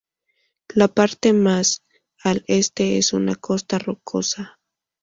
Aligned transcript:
La 0.73 0.87
parte 0.87 1.31
más 1.31 1.83
al 2.23 2.43
este 2.47 2.97
es 2.97 3.13
una 3.13 3.35
costa 3.35 3.77
rocosa. 3.77 4.57